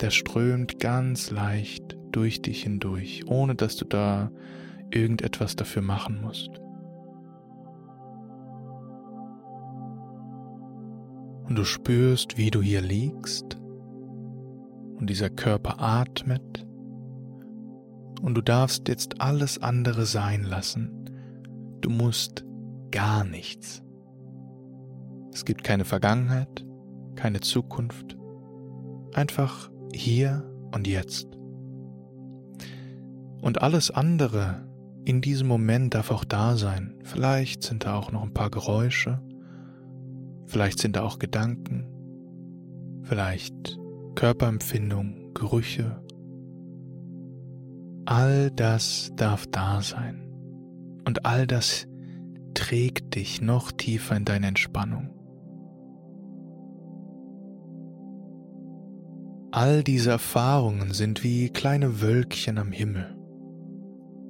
Der 0.00 0.10
strömt 0.10 0.80
ganz 0.80 1.30
leicht 1.30 1.98
durch 2.12 2.40
dich 2.40 2.62
hindurch, 2.62 3.24
ohne 3.26 3.54
dass 3.54 3.76
du 3.76 3.84
da 3.84 4.30
irgendetwas 4.90 5.56
dafür 5.56 5.82
machen 5.82 6.20
musst. 6.22 6.50
Und 11.48 11.56
du 11.56 11.64
spürst, 11.64 12.38
wie 12.38 12.50
du 12.50 12.62
hier 12.62 12.80
liegst 12.80 13.58
und 14.96 15.10
dieser 15.10 15.28
Körper 15.28 15.80
atmet. 15.80 16.66
Und 18.22 18.34
du 18.36 18.40
darfst 18.40 18.88
jetzt 18.88 19.20
alles 19.20 19.60
andere 19.60 20.06
sein 20.06 20.44
lassen. 20.44 21.10
Du 21.80 21.90
musst 21.90 22.44
gar 22.92 23.24
nichts. 23.24 23.82
Es 25.32 25.44
gibt 25.44 25.64
keine 25.64 25.84
Vergangenheit, 25.84 26.66
keine 27.16 27.40
Zukunft. 27.40 28.16
Einfach 29.14 29.70
hier 29.92 30.44
und 30.74 30.86
jetzt. 30.86 31.26
Und 33.40 33.60
alles 33.62 33.90
andere 33.90 34.68
in 35.04 35.20
diesem 35.20 35.48
Moment 35.48 35.94
darf 35.94 36.10
auch 36.10 36.24
da 36.24 36.56
sein. 36.56 36.94
Vielleicht 37.02 37.62
sind 37.62 37.84
da 37.84 37.96
auch 37.96 38.12
noch 38.12 38.22
ein 38.22 38.34
paar 38.34 38.50
Geräusche 38.50 39.20
Vielleicht 40.52 40.80
sind 40.80 40.96
da 40.96 41.02
auch 41.02 41.18
Gedanken, 41.18 41.86
vielleicht 43.04 43.78
Körperempfindung, 44.14 45.32
Gerüche. 45.32 46.04
All 48.04 48.50
das 48.50 49.12
darf 49.16 49.46
da 49.46 49.80
sein. 49.80 50.30
Und 51.06 51.24
all 51.24 51.46
das 51.46 51.88
trägt 52.52 53.14
dich 53.14 53.40
noch 53.40 53.72
tiefer 53.72 54.14
in 54.14 54.26
deine 54.26 54.48
Entspannung. 54.48 55.08
All 59.52 59.84
diese 59.84 60.10
Erfahrungen 60.10 60.94
sind 60.94 61.22
wie 61.22 61.50
kleine 61.50 62.00
Wölkchen 62.00 62.56
am 62.56 62.72
Himmel. 62.72 63.14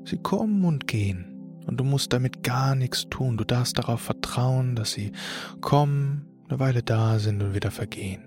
Sie 0.05 0.19
kommen 0.19 0.65
und 0.65 0.89
gehen. 0.89 1.29
Und 1.65 1.77
du 1.79 1.85
musst 1.85 2.13
damit 2.13 2.43
gar 2.43 2.75
nichts 2.75 3.09
tun. 3.09 3.37
Du 3.37 3.45
darfst 3.45 3.79
darauf 3.79 4.01
vertrauen, 4.01 4.75
dass 4.75 4.91
sie 4.91 5.13
kommen, 5.61 6.27
eine 6.49 6.59
Weile 6.59 6.83
da 6.83 7.21
sind 7.21 7.41
und 7.41 7.55
wieder 7.55 7.71
vergehen. 7.71 8.25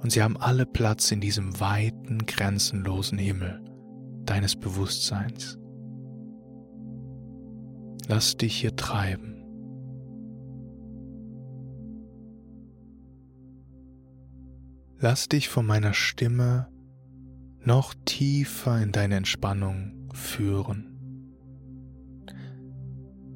Und 0.00 0.12
sie 0.12 0.22
haben 0.22 0.36
alle 0.36 0.64
Platz 0.64 1.10
in 1.10 1.20
diesem 1.20 1.58
weiten, 1.58 2.24
grenzenlosen 2.26 3.18
Himmel 3.18 3.60
deines 4.24 4.54
Bewusstseins. 4.54 5.58
Lass 8.06 8.36
dich 8.36 8.60
hier 8.60 8.76
treiben. 8.76 9.35
Lass 14.98 15.28
dich 15.28 15.48
von 15.48 15.66
meiner 15.66 15.92
Stimme 15.92 16.68
noch 17.60 17.94
tiefer 18.06 18.80
in 18.80 18.92
deine 18.92 19.16
Entspannung 19.16 20.08
führen. 20.14 20.96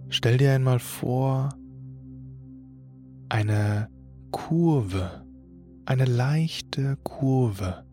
Stell 0.08 0.38
dir 0.38 0.52
einmal 0.52 0.78
vor, 0.78 1.50
eine 3.28 3.88
Kurve, 4.30 5.26
eine 5.84 6.06
leichte 6.06 6.96
Kurve 7.02 7.84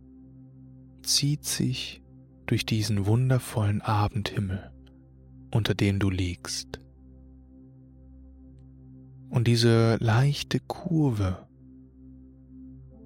zieht 1.04 1.44
sich 1.44 2.02
durch 2.46 2.66
diesen 2.66 3.06
wundervollen 3.06 3.82
Abendhimmel, 3.82 4.72
unter 5.52 5.76
dem 5.76 6.00
du 6.00 6.10
liegst. 6.10 6.80
Und 9.30 9.48
diese 9.48 9.98
leichte 10.00 10.60
Kurve 10.62 11.47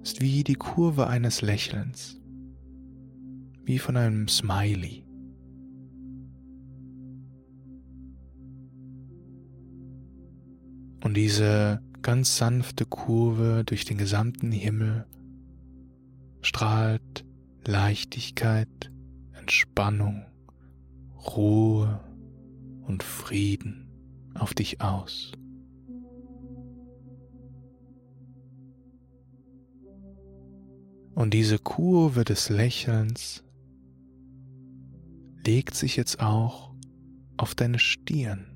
ist 0.02 0.20
wie 0.20 0.44
die 0.44 0.54
Kurve 0.54 1.06
eines 1.06 1.42
Lächelns, 1.42 2.20
wie 3.64 3.78
von 3.78 3.96
einem 3.96 4.28
Smiley. 4.28 5.04
Und 11.02 11.16
diese 11.16 11.82
ganz 12.02 12.36
sanfte 12.36 12.84
Kurve 12.84 13.62
durch 13.64 13.84
den 13.84 13.98
gesamten 13.98 14.52
Himmel 14.52 15.06
strahlt 16.40 17.24
Leichtigkeit, 17.64 18.90
Entspannung, 19.32 20.24
Ruhe 21.36 22.00
und 22.82 23.02
Frieden 23.02 23.88
auf 24.34 24.54
dich 24.54 24.80
aus. 24.80 25.32
Und 31.14 31.34
diese 31.34 31.58
Kurve 31.58 32.24
des 32.24 32.48
Lächelns 32.48 33.44
legt 35.44 35.74
sich 35.74 35.96
jetzt 35.96 36.20
auch 36.20 36.74
auf 37.36 37.54
deine 37.54 37.78
Stirn. 37.78 38.46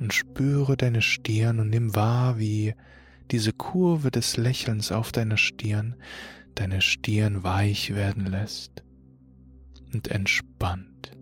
Und 0.00 0.12
spüre 0.12 0.76
deine 0.76 1.02
Stirn 1.02 1.60
und 1.60 1.70
nimm 1.70 1.94
wahr, 1.94 2.38
wie 2.38 2.74
diese 3.30 3.52
Kurve 3.52 4.10
des 4.10 4.36
Lächelns 4.36 4.92
auf 4.92 5.12
deiner 5.12 5.36
Stirn 5.38 5.94
deine 6.54 6.80
Stirn 6.80 7.42
weich 7.42 7.94
werden 7.94 8.26
lässt 8.26 8.84
und 9.92 10.08
entspannt. 10.08 11.16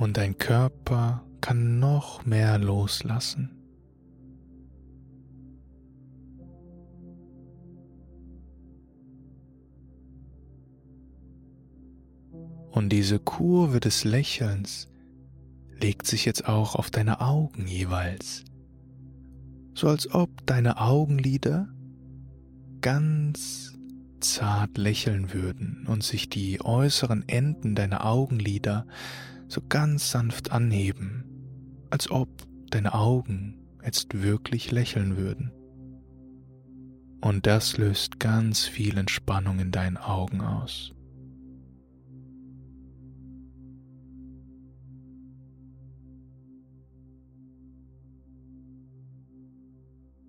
Und 0.00 0.16
dein 0.16 0.38
Körper 0.38 1.22
kann 1.42 1.78
noch 1.78 2.24
mehr 2.24 2.56
loslassen. 2.58 3.50
Und 12.70 12.88
diese 12.88 13.18
Kurve 13.18 13.78
des 13.78 14.04
Lächelns 14.04 14.88
legt 15.78 16.06
sich 16.06 16.24
jetzt 16.24 16.48
auch 16.48 16.76
auf 16.76 16.90
deine 16.90 17.20
Augen 17.20 17.66
jeweils, 17.66 18.44
so 19.74 19.88
als 19.88 20.10
ob 20.14 20.46
deine 20.46 20.80
Augenlider 20.80 21.68
ganz 22.80 23.76
zart 24.20 24.78
lächeln 24.78 25.34
würden 25.34 25.86
und 25.86 26.02
sich 26.02 26.30
die 26.30 26.64
äußeren 26.64 27.28
Enden 27.28 27.74
deiner 27.74 28.06
Augenlider 28.06 28.86
so 29.50 29.60
ganz 29.68 30.10
sanft 30.10 30.52
anheben, 30.52 31.24
als 31.90 32.10
ob 32.10 32.28
deine 32.70 32.94
Augen 32.94 33.58
jetzt 33.84 34.22
wirklich 34.22 34.70
lächeln 34.70 35.16
würden. 35.16 35.52
Und 37.20 37.46
das 37.46 37.76
löst 37.76 38.20
ganz 38.20 38.64
viel 38.64 38.96
Entspannung 38.96 39.58
in 39.58 39.72
deinen 39.72 39.96
Augen 39.96 40.40
aus. 40.40 40.94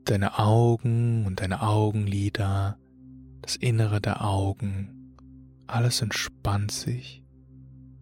deine 0.04 0.40
Augen 0.40 1.26
und 1.26 1.40
deine 1.40 1.62
Augenlider, 1.62 2.78
das 3.42 3.56
Innere 3.56 4.02
der 4.02 4.26
Augen, 4.26 5.16
alles 5.68 6.02
entspannt 6.02 6.72
sich 6.72 7.21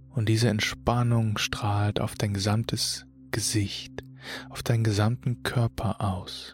und 0.10 0.28
diese 0.28 0.50
Entspannung 0.50 1.38
strahlt 1.38 2.00
auf 2.00 2.16
dein 2.16 2.34
gesamtes 2.34 3.06
Gesicht, 3.32 4.04
auf 4.50 4.64
deinen 4.64 4.84
gesamten 4.84 5.44
Körper 5.44 6.02
aus. 6.02 6.54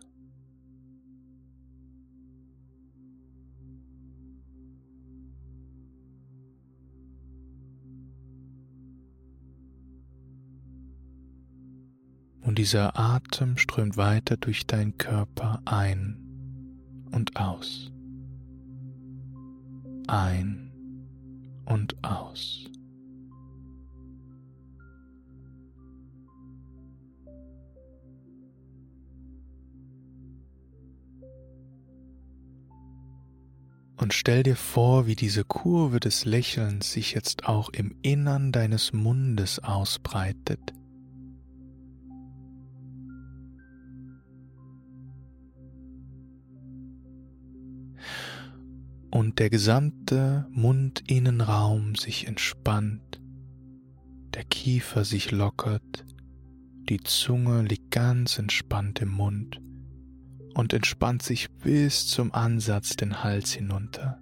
Und 12.42 12.60
dieser 12.60 13.00
Atem 13.00 13.58
strömt 13.58 13.98
weiter 13.98 14.38
durch 14.38 14.68
deinen 14.68 14.98
Körper 15.00 15.62
ein 15.66 16.22
und 17.12 17.36
aus. 17.38 17.92
Ein 20.08 20.72
und 21.66 22.04
aus. 22.04 22.70
Und 34.06 34.14
stell 34.14 34.44
dir 34.44 34.56
vor, 34.56 35.08
wie 35.08 35.16
diese 35.16 35.44
Kurve 35.44 36.00
des 36.00 36.26
Lächelns 36.26 36.92
sich 36.92 37.16
jetzt 37.16 37.48
auch 37.48 37.70
im 37.70 37.96
Innern 38.04 38.52
deines 38.52 38.94
Mundes 38.94 39.58
ausbreitet. 39.58 40.60
Und 49.10 49.40
der 49.40 49.50
gesamte 49.50 50.46
Mundinnenraum 50.52 51.96
sich 51.96 52.28
entspannt, 52.28 53.20
der 54.36 54.44
Kiefer 54.44 55.04
sich 55.04 55.32
lockert, 55.32 56.06
die 56.90 57.00
Zunge 57.00 57.64
liegt 57.64 57.90
ganz 57.90 58.38
entspannt 58.38 59.02
im 59.02 59.10
Mund 59.10 59.60
und 60.56 60.74
entspannt 60.74 61.22
sich 61.22 61.52
bis 61.52 62.08
zum 62.08 62.34
Ansatz 62.34 62.96
den 62.96 63.24
Hals 63.24 63.52
hinunter, 63.52 64.20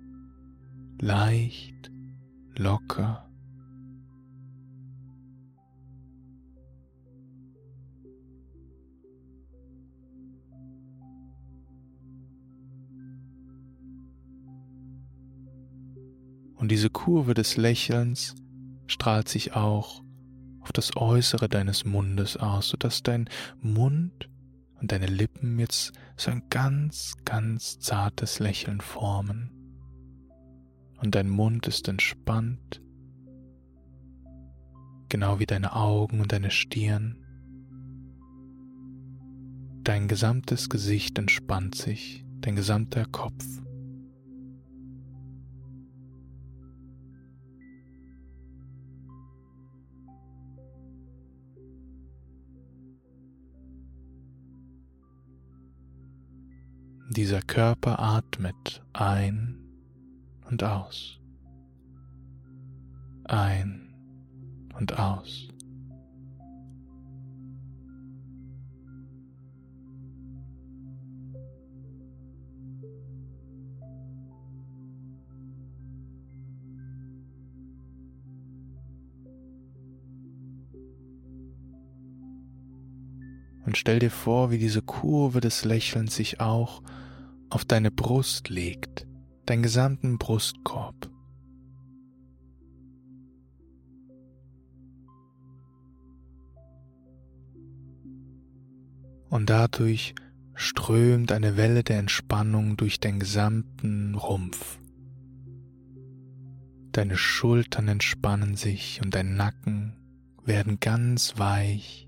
leicht, 0.99 1.91
locker. 2.55 3.29
Und 16.55 16.71
diese 16.71 16.89
Kurve 16.89 17.33
des 17.33 17.57
Lächelns 17.57 18.35
strahlt 18.87 19.29
sich 19.29 19.53
auch 19.53 20.01
auf 20.61 20.71
das 20.71 20.95
Äußere 20.95 21.47
deines 21.47 21.85
Mundes 21.85 22.37
aus, 22.37 22.69
sodass 22.69 23.03
dein 23.03 23.29
Mund 23.61 24.29
und 24.83 24.91
deine 24.91 25.05
Lippen 25.05 25.57
jetzt 25.59 25.93
so 26.17 26.29
ein 26.29 26.43
ganz, 26.49 27.13
ganz 27.23 27.79
zartes 27.79 28.39
Lächeln 28.39 28.81
formen. 28.81 29.49
Und 30.97 31.15
dein 31.15 31.29
Mund 31.29 31.67
ist 31.67 31.87
entspannt, 31.87 32.81
genau 35.07 35.39
wie 35.39 35.45
deine 35.45 35.73
Augen 35.73 36.19
und 36.19 36.33
deine 36.33 36.51
Stirn. 36.51 37.17
Dein 39.85 40.09
gesamtes 40.09 40.69
Gesicht 40.69 41.17
entspannt 41.17 41.75
sich, 41.75 42.25
dein 42.41 42.57
gesamter 42.57 43.05
Kopf. 43.05 43.62
Dieser 57.15 57.43
Körper 57.43 57.99
atmet 57.99 58.83
ein 58.91 59.59
und 60.49 60.63
aus, 60.63 61.19
ein 63.25 63.93
und 64.79 64.97
aus. 64.97 65.47
Und 83.67 83.77
stell 83.77 83.99
dir 83.99 84.09
vor, 84.09 84.49
wie 84.49 84.57
diese 84.57 84.81
Kurve 84.81 85.41
des 85.41 85.63
Lächelns 85.63 86.15
sich 86.15 86.39
auch 86.39 86.81
auf 87.53 87.65
deine 87.65 87.91
Brust 87.91 88.49
legt, 88.49 89.05
deinen 89.45 89.61
gesamten 89.61 90.17
Brustkorb. 90.17 91.09
Und 99.29 99.49
dadurch 99.49 100.15
strömt 100.55 101.31
eine 101.31 101.55
Welle 101.57 101.83
der 101.83 101.99
Entspannung 101.99 102.75
durch 102.77 102.99
den 102.99 103.19
gesamten 103.19 104.15
Rumpf. 104.15 104.79
Deine 106.91 107.17
Schultern 107.17 107.87
entspannen 107.87 108.55
sich 108.55 108.99
und 109.03 109.13
dein 109.13 109.35
Nacken 109.35 109.95
werden 110.43 110.79
ganz 110.79 111.37
weich 111.37 112.07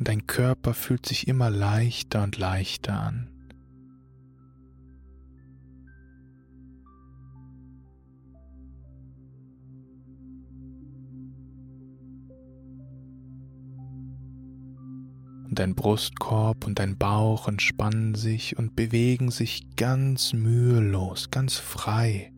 und 0.00 0.08
dein 0.08 0.26
Körper 0.26 0.72
fühlt 0.72 1.04
sich 1.04 1.28
immer 1.28 1.50
leichter 1.50 2.22
und 2.22 2.38
leichter 2.38 2.98
an. 2.98 3.28
Und 15.44 15.58
dein 15.58 15.74
Brustkorb 15.74 16.66
und 16.66 16.78
dein 16.78 16.96
Bauch 16.96 17.46
entspannen 17.46 18.14
sich 18.14 18.56
und 18.56 18.74
bewegen 18.74 19.30
sich 19.30 19.76
ganz 19.76 20.32
mühelos, 20.32 21.30
ganz 21.30 21.58
frei, 21.58 22.32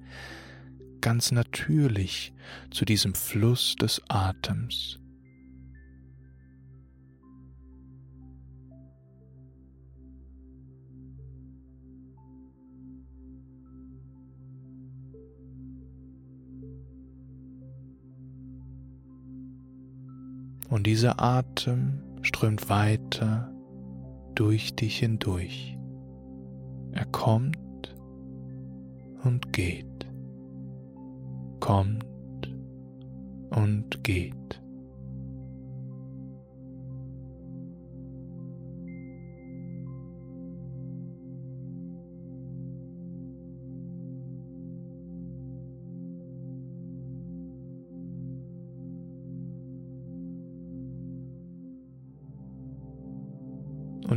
ganz 1.00 1.30
natürlich 1.30 2.32
zu 2.72 2.84
diesem 2.84 3.14
Fluss 3.14 3.76
des 3.76 4.02
Atems. 4.08 5.01
Und 20.72 20.86
dieser 20.86 21.20
Atem 21.20 22.00
strömt 22.22 22.70
weiter 22.70 23.52
durch 24.34 24.74
dich 24.74 25.00
hindurch. 25.00 25.76
Er 26.92 27.04
kommt 27.04 27.94
und 29.22 29.52
geht, 29.52 30.08
kommt 31.60 32.06
und 33.50 34.02
geht. 34.02 34.41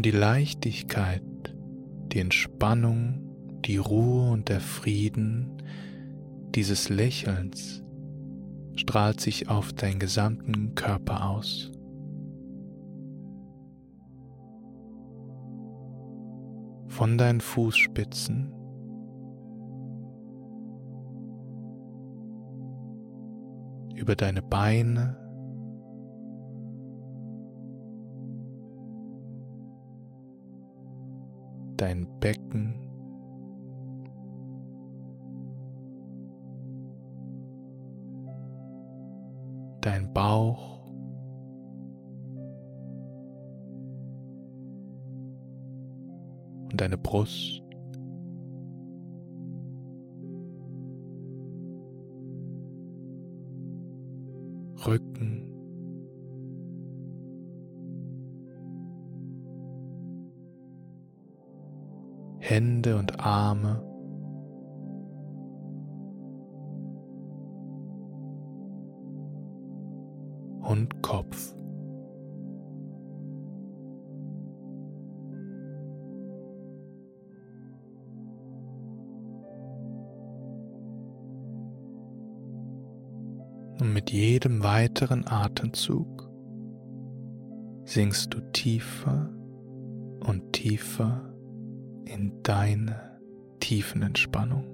Die 0.05 0.11
Leichtigkeit, 0.11 1.23
die 2.11 2.19
Entspannung, 2.19 3.59
die 3.65 3.77
Ruhe 3.77 4.29
und 4.29 4.49
der 4.49 4.61
Frieden 4.61 5.63
dieses 6.53 6.89
Lächelns 6.89 7.83
strahlt 8.75 9.19
sich 9.19 9.49
auf 9.49 9.73
deinen 9.73 9.97
gesamten 9.97 10.75
Körper 10.75 11.27
aus. 11.27 11.71
Von 16.87 17.17
deinen 17.17 17.41
Fußspitzen 17.41 18.53
über 23.95 24.15
deine 24.15 24.43
Beine 24.43 25.24
dein 31.77 32.07
Becken, 32.19 32.73
dein 39.81 40.11
Bauch, 40.13 40.75
und 46.75 46.81
deine 46.81 46.97
Brust. 46.97 47.61
Rücken. 54.85 55.54
Hände 62.55 62.95
und 62.95 63.19
Arme. 63.19 63.81
Und 70.61 71.01
Kopf. 71.01 71.53
Und 83.81 83.91
mit 83.91 84.11
jedem 84.11 84.63
weiteren 84.63 85.27
Atemzug 85.27 86.29
sinkst 87.83 88.33
du 88.33 88.39
tiefer 88.53 89.29
und 90.21 90.53
tiefer 90.53 91.34
in 92.15 92.31
deine 92.43 93.19
tiefen 93.59 94.01
Entspannung. 94.01 94.65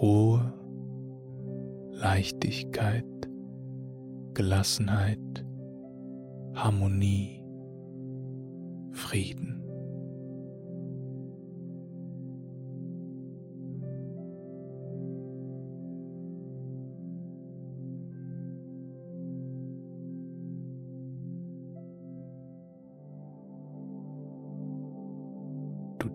Ruhe, 0.00 0.52
Leichtigkeit, 1.92 3.04
Gelassenheit, 4.34 5.18
Harmonie, 6.54 7.42
Frieden. 8.92 9.55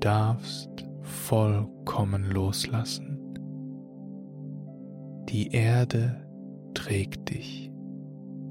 Darfst 0.02 0.86
vollkommen 1.02 2.30
loslassen. 2.30 3.20
Die 5.30 5.52
Erde 5.54 6.28
trägt 6.74 7.30
dich. 7.30 7.72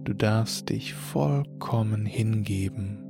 Du 0.05 0.15
darfst 0.15 0.71
dich 0.71 0.95
vollkommen 0.95 2.07
hingeben 2.07 3.05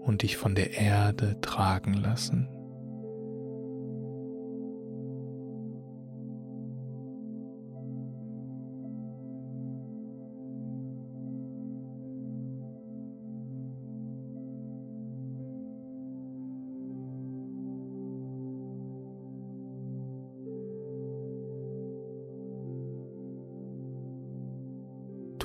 und 0.00 0.22
dich 0.22 0.38
von 0.38 0.54
der 0.54 0.78
Erde 0.78 1.40
tragen 1.40 1.94
lassen. 1.94 2.48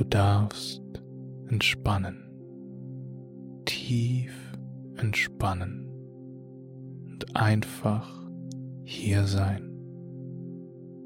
Darfst 0.10 0.82
entspannen, 1.48 2.32
tief 3.66 4.34
entspannen 4.98 5.88
und 7.06 7.36
einfach 7.36 8.28
hier 8.84 9.26
sein 9.26 9.70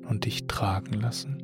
und 0.07 0.25
dich 0.25 0.47
tragen 0.47 0.93
lassen. 0.93 1.42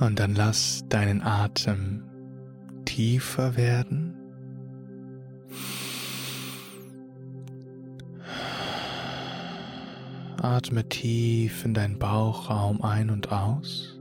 Und 0.00 0.20
dann 0.20 0.34
lass 0.34 0.84
deinen 0.88 1.22
Atem 1.22 2.04
tiefer 2.84 3.56
werden. 3.56 4.14
Atme 10.40 10.88
tief 10.88 11.64
in 11.64 11.74
deinen 11.74 11.98
Bauchraum 11.98 12.80
ein 12.82 13.10
und 13.10 13.32
aus. 13.32 13.98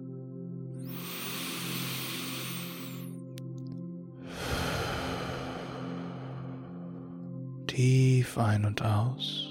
Tief 7.66 8.38
ein 8.38 8.66
und 8.66 8.84
aus. 8.84 9.47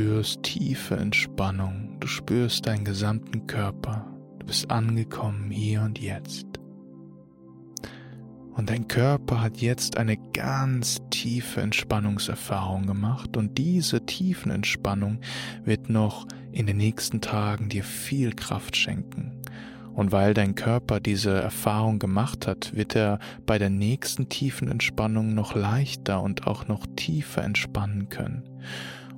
Spürst 0.00 0.42
tiefe 0.44 0.96
Entspannung, 0.96 1.98
du 2.00 2.06
spürst 2.06 2.66
deinen 2.66 2.86
gesamten 2.86 3.46
Körper, 3.46 4.10
du 4.38 4.46
bist 4.46 4.70
angekommen 4.70 5.50
hier 5.50 5.82
und 5.82 5.98
jetzt. 5.98 6.46
Und 8.54 8.70
dein 8.70 8.88
Körper 8.88 9.42
hat 9.42 9.58
jetzt 9.58 9.98
eine 9.98 10.16
ganz 10.32 11.02
tiefe 11.10 11.60
Entspannungserfahrung 11.60 12.86
gemacht 12.86 13.36
und 13.36 13.58
diese 13.58 14.06
tiefen 14.06 14.50
Entspannung 14.50 15.20
wird 15.64 15.90
noch 15.90 16.26
in 16.50 16.64
den 16.64 16.78
nächsten 16.78 17.20
Tagen 17.20 17.68
dir 17.68 17.84
viel 17.84 18.32
Kraft 18.32 18.76
schenken. 18.76 19.42
Und 19.92 20.12
weil 20.12 20.32
dein 20.32 20.54
Körper 20.54 21.00
diese 21.00 21.42
Erfahrung 21.42 21.98
gemacht 21.98 22.46
hat, 22.46 22.74
wird 22.74 22.96
er 22.96 23.18
bei 23.44 23.58
der 23.58 23.68
nächsten 23.68 24.30
tiefen 24.30 24.68
Entspannung 24.68 25.34
noch 25.34 25.54
leichter 25.54 26.22
und 26.22 26.46
auch 26.46 26.68
noch 26.68 26.86
tiefer 26.96 27.44
entspannen 27.44 28.08
können. 28.08 28.44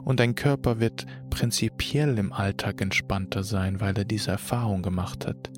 Und 0.04 0.20
dein 0.20 0.34
Körper 0.34 0.80
wird 0.80 1.06
prinzipiell 1.30 2.18
im 2.18 2.32
Alltag 2.32 2.80
entspannter 2.80 3.44
sein, 3.44 3.80
weil 3.80 3.96
er 3.96 4.04
diese 4.04 4.32
Erfahrung 4.32 4.82
gemacht 4.82 5.26
hat. 5.26 5.50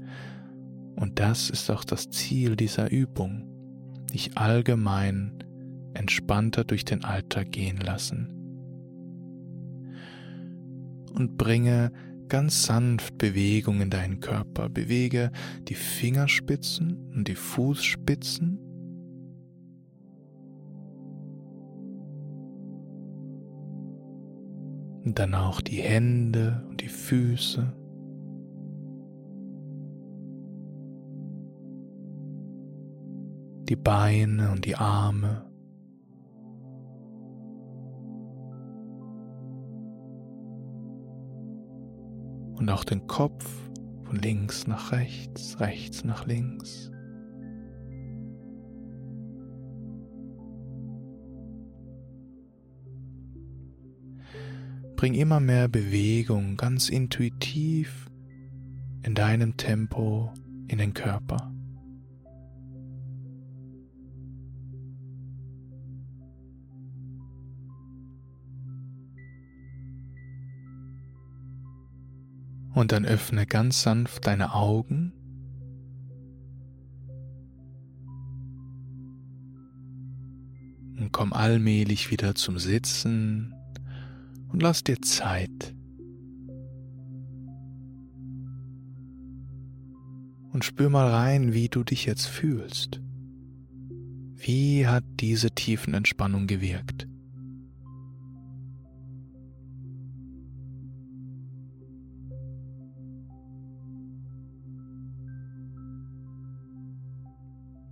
Und 0.97 1.19
das 1.19 1.51
ist 1.51 1.71
auch 1.71 1.85
das 1.85 2.11
Ziel 2.11 2.57
dieser 2.57 2.91
Übung, 2.91 3.49
dich 4.13 4.37
allgemein 4.37 5.43
entspannter 5.95 6.65
durch 6.65 6.85
den 6.85 7.05
Alltag 7.05 7.53
gehen 7.53 7.79
lassen. 7.79 8.31
Und 11.15 11.37
bringe 11.39 11.93
ganz 12.29 12.65
sanft 12.65 13.19
Bewegung 13.19 13.81
in 13.81 13.91
deinen 13.91 14.21
Körper. 14.21 14.69
Bewege 14.69 15.31
die 15.69 15.75
Fingerspitzen 15.75 17.13
und 17.15 17.29
die 17.29 17.37
Fußspitzen. 17.37 18.59
Und 25.05 25.19
dann 25.19 25.35
auch 25.35 25.61
die 25.61 25.83
Hände 25.83 26.65
und 26.69 26.81
die 26.81 26.89
Füße. 26.89 27.73
Die 33.69 33.77
Beine 33.77 34.51
und 34.51 34.65
die 34.65 34.77
Arme. 34.77 35.45
und 42.65 42.71
auch 42.71 42.85
den 42.85 43.07
Kopf 43.07 43.45
von 44.05 44.17
links 44.17 44.67
nach 44.67 44.91
rechts, 44.93 45.61
rechts 45.61 46.03
nach 46.03 46.27
links. 46.27 46.91
Bring 55.05 55.13
immer 55.13 55.39
mehr 55.39 55.69
Bewegung 55.69 56.57
ganz 56.57 56.89
intuitiv 56.89 58.11
in 59.03 59.15
deinem 59.15 59.59
Tempo 59.59 60.33
in 60.67 60.79
den 60.79 60.95
Körper. 60.95 61.53
Und 72.73 72.93
dann 72.93 73.05
öffne 73.05 73.45
ganz 73.45 73.83
sanft 73.83 74.27
deine 74.27 74.55
Augen. 74.55 75.13
Und 80.99 81.13
komm 81.13 81.35
allmählich 81.35 82.11
wieder 82.11 82.35
zum 82.35 82.59
Sitzen 82.59 83.55
und 84.55 84.63
lass 84.63 84.85
dir 84.85 85.03
Zeit. 85.03 85.75
Und 90.53 90.65
spür 90.65 90.89
mal 90.91 91.11
rein, 91.11 91.53
wie 91.55 91.69
du 91.69 91.83
dich 91.83 92.07
jetzt 92.07 92.29
fühlst. 92.29 93.01
Wie 94.37 94.87
hat 94.87 95.03
diese 95.19 95.51
tiefen 95.51 95.93
Entspannung 95.93 96.47
gewirkt? 96.47 97.09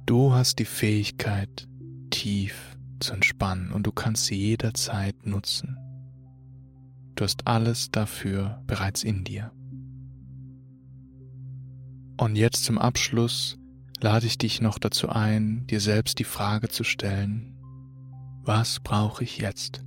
Du 0.07 0.33
hast 0.33 0.61
die 0.61 0.65
Fähigkeit, 0.65 1.67
tief 2.11 2.77
zu 3.01 3.15
entspannen 3.15 3.73
und 3.73 3.85
du 3.85 3.91
kannst 3.91 4.27
sie 4.27 4.37
jederzeit 4.37 5.27
nutzen. 5.27 5.77
Du 7.15 7.25
hast 7.25 7.47
alles 7.47 7.91
dafür 7.91 8.63
bereits 8.67 9.05
in 9.05 9.25
dir. 9.25 9.53
Und 12.17 12.37
jetzt 12.37 12.65
zum 12.65 12.79
Abschluss 12.79 13.59
lade 14.01 14.27
ich 14.27 14.39
dich 14.39 14.61
noch 14.61 14.79
dazu 14.79 15.09
ein, 15.09 15.67
dir 15.67 15.81
selbst 15.81 16.19
die 16.19 16.25
Frage 16.25 16.69
zu 16.69 16.85
stellen, 16.85 17.57
was 18.43 18.81
brauche 18.81 19.25
ich 19.25 19.39
jetzt? 19.39 19.85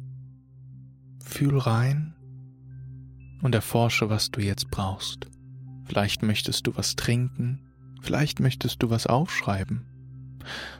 Fühl 1.23 1.57
rein 1.57 2.15
und 3.41 3.53
erforsche, 3.53 4.09
was 4.09 4.31
du 4.31 4.41
jetzt 4.41 4.69
brauchst. 4.69 5.27
Vielleicht 5.83 6.23
möchtest 6.23 6.67
du 6.67 6.75
was 6.75 6.95
trinken, 6.95 7.61
vielleicht 8.01 8.39
möchtest 8.39 8.81
du 8.81 8.89
was 8.89 9.07
aufschreiben 9.07 9.85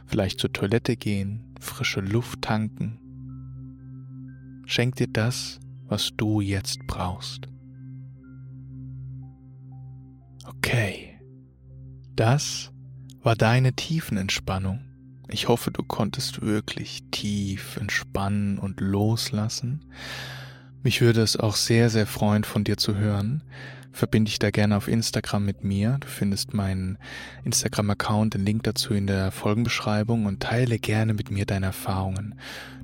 vielleicht 0.06 0.40
zur 0.40 0.52
Toilette 0.52 0.96
gehen, 0.96 1.54
frische 1.60 2.00
Luft 2.00 2.42
tanken. 2.42 2.98
Schenk 4.66 4.96
dir 4.96 5.08
das, 5.08 5.60
was 5.88 6.10
du 6.16 6.40
jetzt 6.40 6.78
brauchst. 6.86 7.48
Okay, 10.44 11.18
das 12.14 12.70
war 13.22 13.36
deine 13.36 13.72
Tiefenentspannung. 13.72 14.80
Ich 15.28 15.48
hoffe, 15.48 15.70
du 15.70 15.82
konntest 15.82 16.42
wirklich 16.42 17.02
tief 17.10 17.76
entspannen 17.76 18.58
und 18.58 18.80
loslassen. 18.80 19.84
Mich 20.82 21.00
würde 21.00 21.22
es 21.22 21.36
auch 21.36 21.56
sehr, 21.56 21.90
sehr 21.90 22.06
freuen, 22.06 22.44
von 22.44 22.62
dir 22.62 22.76
zu 22.76 22.96
hören 22.96 23.42
verbinde 23.96 24.28
dich 24.28 24.38
da 24.38 24.50
gerne 24.50 24.76
auf 24.76 24.88
Instagram 24.88 25.44
mit 25.44 25.64
mir. 25.64 25.96
Du 26.00 26.06
findest 26.06 26.52
meinen 26.52 26.98
Instagram-Account, 27.44 28.34
den 28.34 28.44
Link 28.44 28.62
dazu 28.64 28.92
in 28.94 29.06
der 29.06 29.32
Folgenbeschreibung 29.32 30.26
und 30.26 30.42
teile 30.42 30.78
gerne 30.78 31.14
mit 31.14 31.30
mir 31.30 31.46
deine 31.46 31.66
Erfahrungen. 31.66 32.34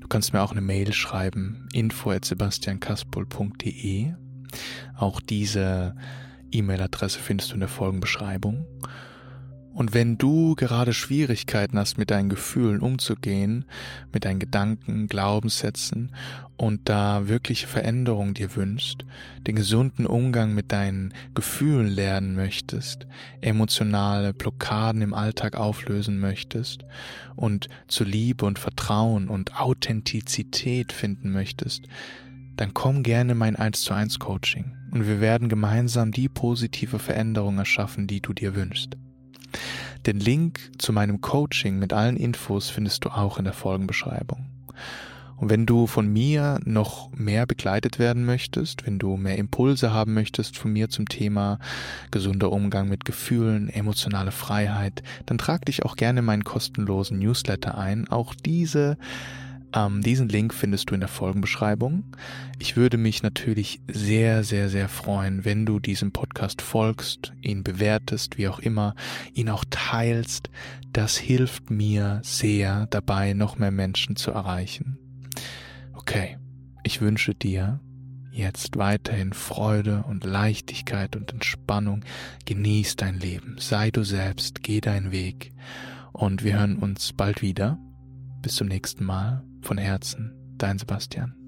Du 0.01 0.09
kannst 0.09 0.33
mir 0.33 0.41
auch 0.41 0.53
eine 0.53 0.63
Mail 0.63 0.93
schreiben, 0.93 1.69
info 1.73 2.11
at 2.11 2.25
sebastiankaspol.de. 2.25 4.15
Auch 4.97 5.21
diese 5.21 5.95
E-Mail-Adresse 6.51 7.19
findest 7.19 7.51
du 7.51 7.55
in 7.55 7.61
der 7.61 7.69
Folgenbeschreibung. 7.69 8.67
Und 9.75 9.95
wenn 9.95 10.19
du 10.19 10.55
gerade 10.55 10.93
Schwierigkeiten 10.93 11.79
hast, 11.79 11.97
mit 11.97 12.11
deinen 12.11 12.29
Gefühlen 12.29 12.81
umzugehen, 12.81 13.65
mit 14.13 14.27
deinen 14.27 14.39
Gedanken, 14.39 15.07
Glaubenssätzen 15.07 16.13
und 16.59 16.89
da 16.91 17.27
wirkliche 17.29 17.67
Veränderung 17.67 18.35
dir 18.35 18.55
wünschst, 18.55 19.07
den 19.47 19.57
gesunden 19.57 20.07
Umgang 20.07 20.55
mit 20.55 20.73
deinen 20.73 21.15
Gefühlen 21.35 21.89
lernen 21.89 22.35
möchtest, 22.35 23.07
emotionale 23.41 24.35
Blockaden 24.35 25.01
im 25.01 25.15
Alltag 25.15 25.57
auflösen 25.57 26.21
möchtest 26.21 26.85
und 27.35 27.69
zu 27.89 28.05
Liebe 28.05 28.45
und 28.45 28.59
Vertrauen 28.59 29.29
und 29.29 29.59
Authentizität 29.59 30.93
finden 30.93 31.33
möchtest, 31.33 31.85
dann 32.57 32.75
komm 32.75 33.03
gerne 33.03 33.33
in 33.33 33.39
mein 33.39 33.57
1 33.57 33.81
zu 33.81 33.95
1 33.95 34.19
Coaching 34.19 34.77
und 34.91 35.09
wir 35.09 35.23
werden 35.23 35.49
gemeinsam 35.49 36.13
die 36.13 36.29
positive 36.29 36.99
Veränderung 36.99 37.57
erschaffen, 37.57 38.07
die 38.07 38.21
du 38.21 38.35
dir 38.35 38.55
wünschst. 38.55 38.99
Den 40.07 40.19
Link 40.19 40.71
zu 40.79 40.93
meinem 40.93 41.21
Coaching 41.21 41.79
mit 41.79 41.93
allen 41.93 42.17
Infos 42.17 42.71
findest 42.71 43.05
du 43.05 43.11
auch 43.11 43.39
in 43.39 43.45
der 43.45 43.53
Folgenbeschreibung. 43.53 44.47
Und 45.43 45.51
wenn 45.51 45.67
du 45.67 45.89
von 45.89 46.07
mir 46.07 46.61
noch 46.65 47.11
mehr 47.17 47.47
begleitet 47.47 47.99
werden 47.99 48.25
möchtest, 48.25 48.87
wenn 48.87 49.01
du 49.01 49.17
mehr 49.17 49.39
Impulse 49.39 49.93
haben 49.93 50.15
möchtest 50.15 50.57
von 50.57 50.73
mir 50.73 50.89
zum 50.89 51.09
Thema 51.09 51.59
gesunder 52.13 52.53
Umgang 52.53 52.89
mit 52.89 53.05
Gefühlen, 53.05 53.69
emotionale 53.69 54.31
Freiheit, 54.31 55.03
dann 55.27 55.39
trag 55.39 55.65
dich 55.65 55.85
auch 55.85 55.97
gerne 55.97 56.21
in 56.21 56.27
meinen 56.27 56.45
kostenlosen 56.45 57.19
Newsletter 57.19 57.77
ein. 57.77 58.07
Auch 58.07 58.37
diese 58.37 58.97
Ähm, 59.75 60.03
diesen 60.03 60.29
Link 60.29 60.53
findest 60.53 60.91
du 60.91 60.95
in 60.95 61.01
der 61.01 61.09
Folgenbeschreibung. 61.09 62.05
Ich 62.59 62.77
würde 62.77 62.99
mich 62.99 63.23
natürlich 63.23 63.81
sehr, 63.89 64.45
sehr, 64.45 64.69
sehr 64.69 64.89
freuen, 64.89 65.45
wenn 65.45 65.65
du 65.65 65.79
diesem 65.81 66.13
Podcast 66.13 66.61
folgst, 66.63 67.33
ihn 67.41 67.65
bewertest, 67.65 68.39
wie 68.39 68.49
auch 68.49 68.59
immer, 68.59 68.95
ihn 69.33 69.49
auch 69.49 69.65
teilst. 69.71 70.51
Das 70.93 71.17
hilft 71.17 71.71
mir 71.71 72.21
sehr 72.23 72.87
dabei, 72.91 73.33
noch 73.33 73.59
mehr 73.59 73.71
Menschen 73.71 74.17
zu 74.17 74.31
erreichen. 74.31 74.99
Okay, 75.95 76.37
ich 76.83 77.01
wünsche 77.01 77.35
dir 77.35 77.81
jetzt 78.31 78.77
weiterhin 78.77 79.33
Freude 79.33 80.05
und 80.09 80.25
Leichtigkeit 80.25 81.17
und 81.17 81.33
Entspannung. 81.33 82.05
Genieß 82.47 82.97
dein 82.97 83.19
Leben, 83.19 83.57
sei 83.59 83.91
du 83.91 84.05
selbst, 84.05 84.63
geh 84.63 84.81
deinen 84.81 85.13
Weg 85.13 85.53
und 86.13 86.45
wir 86.45 86.59
hören 86.59 86.77
uns 86.77 87.13
bald 87.13 87.43
wieder. 87.43 87.79
Bis 88.43 88.57
zum 88.57 88.69
nächsten 88.69 89.05
Mal. 89.05 89.45
Von 89.63 89.79
Herzen, 89.79 90.35
dein 90.59 90.79
Sebastian. 90.79 91.42